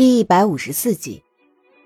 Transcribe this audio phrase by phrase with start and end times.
[0.00, 1.22] 第一百五十四集，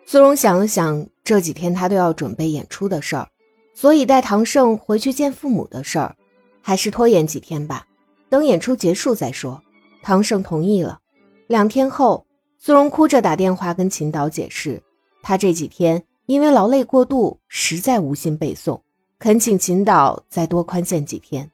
[0.07, 3.27] 苏荣想了想，这几天他都要准备演出的事儿，
[3.75, 6.15] 所以带唐胜回去见父母的事儿，
[6.63, 7.89] 还是拖延几天吧，
[8.29, 9.61] 等演出结束再说。
[10.01, 11.01] 唐胜同意了。
[11.49, 12.25] 两天后，
[12.57, 14.81] 苏荣哭着打电话跟秦导解释，
[15.21, 18.81] 他这几天因为劳累过度，实在无心背诵，
[19.19, 21.51] 恳请秦导再多宽限几天。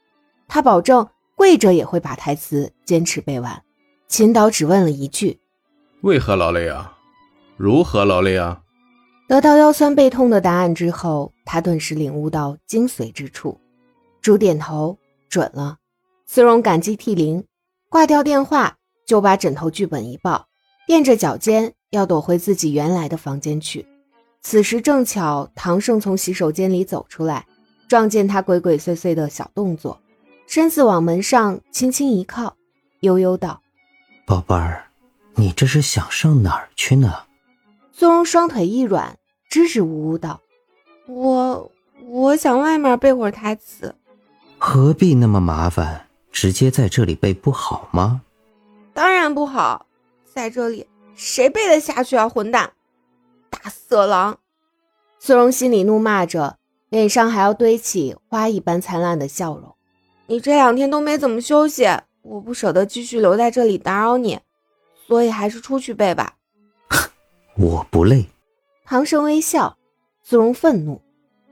[0.46, 3.62] 他保证跪着也会把台词坚持背完。
[4.08, 5.40] 秦导只问了一句。
[6.02, 6.96] 为何劳累啊？
[7.56, 8.62] 如何劳累啊？
[9.28, 13.60] 得到腰酸背痛的答案之后，他顿时领悟到精髓之处，
[14.22, 15.76] 主点头，准了。
[16.26, 17.44] 苏荣感激涕零，
[17.90, 20.46] 挂掉电话就把枕头剧本一抱，
[20.86, 23.86] 垫着脚尖要躲回自己原来的房间去。
[24.40, 27.46] 此时正巧唐胜从洗手间里走出来，
[27.88, 30.00] 撞见他鬼鬼祟祟的小动作，
[30.46, 32.56] 身子往门上轻轻一靠，
[33.00, 33.60] 悠悠道
[34.26, 34.86] ：“宝贝儿。”
[35.36, 37.24] 你这是想上哪儿去呢？
[37.92, 39.18] 苏荣双腿一软，
[39.48, 40.40] 支支吾吾道
[41.06, 41.70] ：“我
[42.06, 43.94] 我想外面背会儿台词。”
[44.58, 46.06] 何必那么麻烦？
[46.32, 48.22] 直接在这里背不好吗？
[48.92, 49.86] 当然不好，
[50.24, 52.28] 在这里谁背得下去啊！
[52.28, 52.72] 混蛋，
[53.48, 54.38] 大色狼！
[55.18, 59.74] 苏荣心里怒骂着，脸上还要堆起花一般灿烂的笑容。
[60.26, 61.86] 你这两天都没怎么休息，
[62.22, 64.38] 我不舍得继续留在这里打扰你。
[65.10, 66.36] 所以还是出去背吧。
[67.58, 68.26] 我不累。
[68.84, 69.76] 唐生微笑，
[70.22, 71.02] 苏荣愤怒：“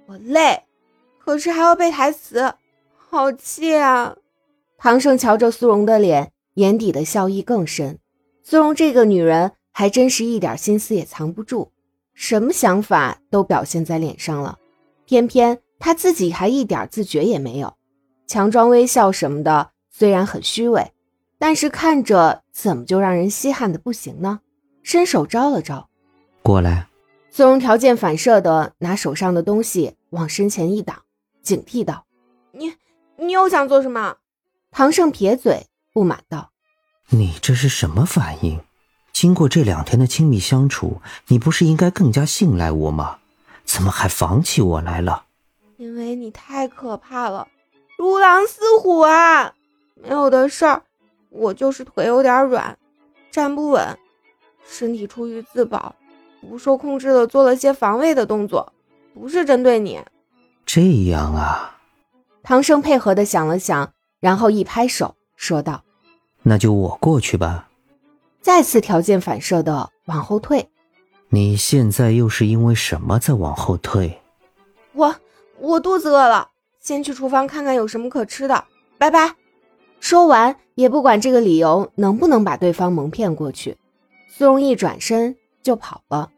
[0.07, 0.63] 我累，
[1.19, 2.55] 可是还要背台词，
[2.97, 4.17] 好气啊！”
[4.79, 7.99] 唐胜瞧着苏荣的脸，眼底的笑意更深。
[8.45, 11.73] 苏荣这个女人还真是一点心思也藏不住，
[12.15, 14.57] 什么想法都表现在脸上了。
[15.05, 17.75] 偏偏她自己还一点自觉也没有，
[18.29, 20.93] 强装微笑什么的，虽然很虚伪。
[21.39, 24.41] 但是看着怎么就让人稀罕的不行呢？
[24.83, 25.89] 伸手招了招，
[26.43, 26.89] 过来。
[27.31, 31.03] 苏荣条件反射的拿手上的东西往身前一挡，
[31.43, 32.07] 警惕道
[32.53, 32.75] ：“你
[33.17, 34.17] 你又想做什么？”
[34.73, 36.51] 唐胜撇嘴，不满道
[37.11, 38.61] ：“你这是什么反应？
[39.13, 43.19] 经过这两天的亲密相处，你不是应该更加信赖我吗？
[43.65, 45.27] 怎么还防起我来了？”
[45.77, 47.47] 因为你太可怕了，
[47.97, 49.55] 如狼似虎啊！
[49.95, 50.83] 没有的事儿。
[51.31, 52.77] 我就是腿有点软，
[53.31, 53.99] 站不稳，
[54.65, 55.95] 身体出于自保，
[56.41, 58.73] 不受控制的做了些防卫的动作，
[59.15, 60.01] 不是针对你。
[60.65, 61.79] 这样啊。
[62.43, 65.83] 唐生配合的想了想，然后一拍手说道
[66.43, 67.69] ：“那就我过去吧。”
[68.41, 70.71] 再次条件反射的往后退。
[71.29, 74.23] 你现在又是因为什么在往后退？
[74.95, 75.15] 我
[75.59, 76.49] 我肚子饿了，
[76.81, 78.65] 先去厨房看看有什么可吃的。
[78.97, 79.35] 拜拜。
[80.01, 83.77] 说完，也不管这个理由能不能把对方蒙骗过去，
[84.29, 86.31] 苏荣一转身就跑了。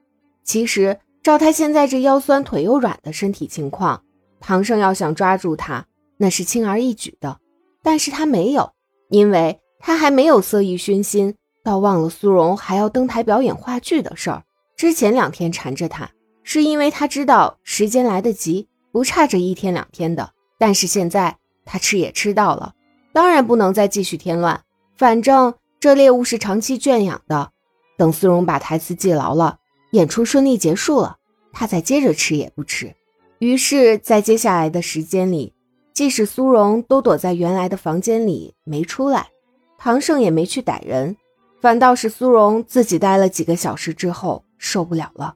[0.42, 4.02] 其实，照他现在这腰酸腿又软的身体情况，
[4.40, 7.38] 唐胜要想抓住他，那是轻而易举的。
[7.82, 8.72] 但是他没有，
[9.08, 14.42] 因为他还没有色欲熏心，倒忘了苏荣还要登台表演话剧的事儿。
[14.76, 16.10] 之前两天缠着他，
[16.42, 20.30] 是因为他知道时间来得及，不差这一天两天的。
[20.58, 22.74] 但是现在他吃也吃到了。
[23.12, 24.62] 当然不能再继续添乱，
[24.96, 27.50] 反正这猎物是长期圈养的。
[27.96, 29.58] 等苏荣把台词记牢了，
[29.92, 31.16] 演出顺利结束了，
[31.52, 32.94] 他再接着吃也不迟。
[33.40, 35.52] 于是，在接下来的时间里，
[35.92, 39.28] 即使苏荣都躲在原来的房间里没出来，
[39.76, 41.16] 唐胜也没去逮人，
[41.60, 45.34] 反倒是苏荣自己待了几个小时之后受不了了，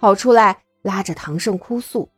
[0.00, 2.08] 跑出来拉着唐胜哭诉。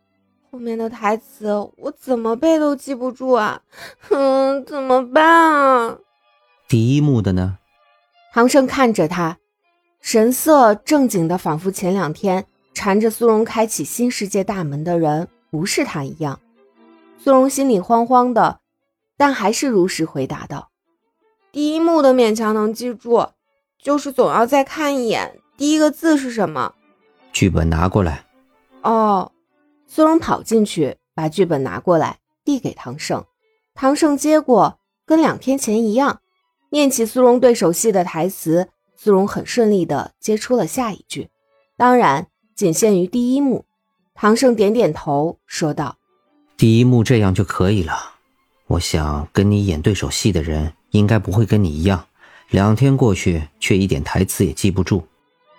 [0.52, 3.62] 后面的台词我怎么背都记不住啊！
[4.00, 5.96] 哼，怎么办啊？
[6.68, 7.56] 第一幕的呢？
[8.34, 9.38] 唐胜看着他，
[10.02, 16.38] 神色正经的，仿佛前两天缠着苏荣开启新世界大门的人不是他一样。
[17.16, 18.60] 苏荣心里慌慌的，
[19.16, 20.68] 但还是如实回答道
[21.50, 23.26] ：“第一幕的勉强能记住，
[23.82, 26.74] 就是总要再看一眼第一个字是什么。”
[27.32, 28.26] 剧本拿过来。
[28.82, 29.31] 哦。
[29.94, 33.26] 苏荣跑进去，把剧本拿过来，递给唐胜。
[33.74, 36.22] 唐胜接过，跟两天前一样，
[36.70, 38.70] 念起苏荣对手戏的台词。
[38.96, 41.28] 苏荣很顺利地接出了下一句，
[41.76, 43.66] 当然仅限于第一幕。
[44.14, 45.98] 唐胜点点头，说道
[46.56, 48.14] ：“第一幕这样就可以了。
[48.68, 52.06] 我想跟你演对手戏的人，应该不会跟你一样，
[52.48, 55.06] 两天过去却一点台词也记不住。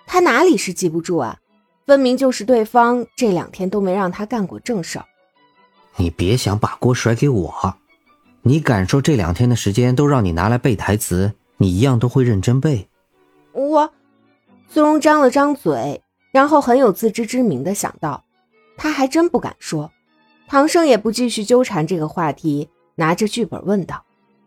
[0.08, 1.38] 他哪里是记不住啊？”
[1.86, 5.04] 分明就是对方这两天都没让他干过正事儿。
[5.96, 7.76] 你别想把锅甩给我，
[8.42, 12.88] 你敢说这两天的时间都让你拿来背台词，你一样都会认真背？
[13.52, 13.92] 我，
[14.68, 16.02] 苏荣张了张嘴，
[16.32, 18.24] 然后很有自知之明的想到，
[18.76, 19.92] 他还真不敢说。
[20.48, 24.04] 唐胜也不继续纠缠这个话题，拿着剧本问道：“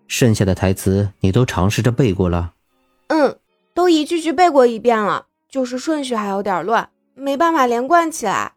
[0.07, 2.54] 剩下的台词你都尝试着背过了
[3.07, 3.40] ？”“嗯，
[3.74, 8.54] 都一句句背过一遍了，就是顺序还有点乱，没办法连贯起来。”“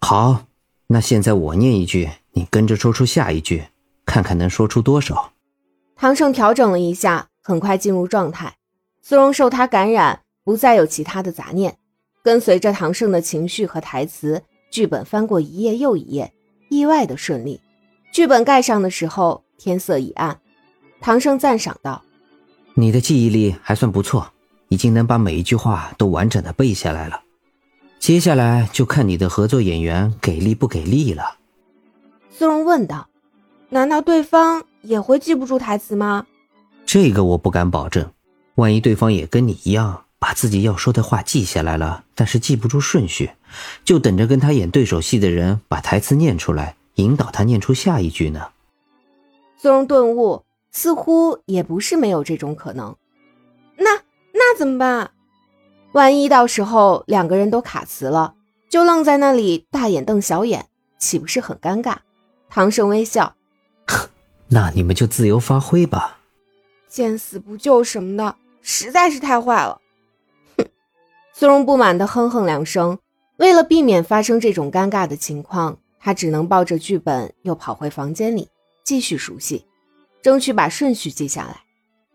[0.00, 0.46] 好，
[0.86, 3.64] 那现在我念一句，你跟着说出下一句，
[4.06, 5.32] 看看能说出多少。”
[5.94, 8.54] 唐胜调整了一下，很快进入状态。
[9.02, 11.76] 苏荣受他感染，不再有其他的杂念，
[12.22, 16.32] 跟随着唐胜的情绪和台词，剧本翻过一页又一页。
[16.70, 17.60] 意外的顺利，
[18.12, 20.38] 剧本盖上的时候，天色已暗。
[21.00, 22.02] 唐胜赞赏道
[22.74, 24.30] ：“你的记忆力还算不错，
[24.68, 27.22] 已经能把每一句话都完整的背下来了。
[28.08, 31.36] 接下来就看你的合作演员给力不给力了。”
[32.32, 33.06] 苏荣问道
[33.68, 36.26] ：“难道对方也会记不住台词吗？”
[36.88, 38.10] 这个我不敢保证，
[38.54, 43.28] 万一对方也跟你一样，把自己要说的话记下来了，但是记不住顺序。
[43.84, 48.48] 就等着跟他演对手戏的人把台词念出来，引导他念出下一句呢。
[49.58, 52.96] 苏荣顿悟，似乎也不是没有这种可能。
[53.76, 53.96] 那
[54.32, 55.10] 那怎么办？
[55.92, 58.34] 万一到时候两个人都卡词了，
[58.68, 60.66] 就愣在那里大眼瞪小眼，
[60.98, 61.96] 岂不是很尴尬？
[62.50, 63.34] 唐盛微笑，
[64.48, 66.18] 那你们就自由发挥吧。
[66.88, 69.80] 见死不救什么的，实在是太坏了。
[70.56, 70.66] 哼！
[71.32, 72.98] 苏荣不满地哼哼两声。
[73.36, 78.48] 为了避免发生这种尴尬的情况，他只能抱着剧本又跑回房间里
[78.84, 79.64] 继续熟悉，
[80.20, 81.60] 争取把顺序记下来。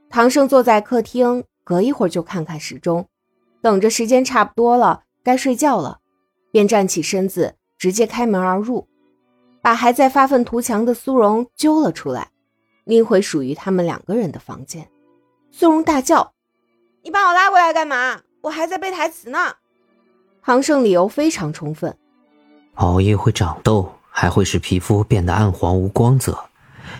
[0.09, 3.07] 唐盛坐在客厅，隔一会儿就看看时钟，
[3.63, 5.99] 等着时间差不多了，该睡觉了，
[6.51, 8.89] 便站起身子，直接开门而入，
[9.61, 12.31] 把还在发愤图强的苏荣揪了出来，
[12.83, 14.89] 拎回属于他们两个人的房间。
[15.49, 16.33] 苏荣大叫
[17.03, 18.23] ：“你把我拉过来干嘛？
[18.41, 19.55] 我还在背台词呢！”
[20.43, 21.97] 唐胜理由非常充分，
[22.73, 26.37] 熬夜会长痘，还会使皮肤变得暗黄无光泽。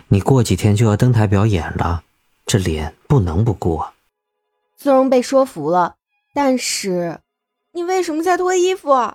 [0.08, 2.04] 你过几天就要登台表演了，
[2.46, 3.82] 这脸不能不顾。
[4.78, 5.96] 苏荣被说服了，
[6.34, 7.20] 但是
[7.72, 9.14] 你为什么在脱衣服？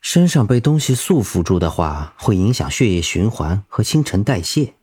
[0.00, 4.74] 身上被东西束缚住的话，会影响血液循环和新陈代谢。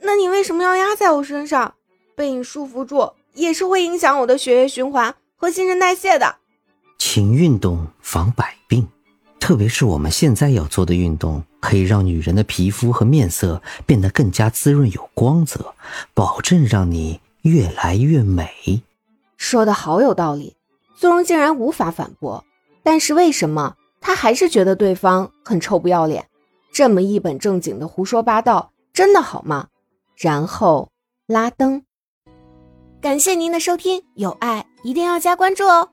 [0.00, 1.74] 那你为什么要压在我身上？
[2.14, 6.36] 被你束缚住也是会影响我的血液循环和新陈代谢的。
[6.98, 8.88] 勤运动防百病，
[9.38, 15.74] 特别是我们现在要做的运动，可以让女人的皮肤和面色变得更加滋润有光泽，
[16.14, 18.82] 保证让你越来越美。
[19.36, 20.55] 说的好有道理，
[20.96, 22.44] 苏荣竟然无法反驳。
[22.82, 26.26] 但是为什么他还是觉得对方很臭不要脸？
[26.72, 29.68] 这么一本正经的胡说八道，真的好吗？
[30.16, 30.90] 然后
[31.26, 31.82] 拉登。
[33.00, 35.90] 感谢您的收听，有爱一定要加关注哦。